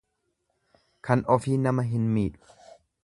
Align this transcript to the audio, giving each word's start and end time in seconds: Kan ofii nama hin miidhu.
Kan 1.09 1.23
ofii 1.35 1.59
nama 1.67 1.85
hin 1.93 2.09
miidhu. 2.17 2.59